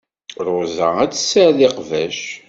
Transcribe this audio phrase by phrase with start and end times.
[0.47, 2.21] Ṛuza ur tessared iqbac.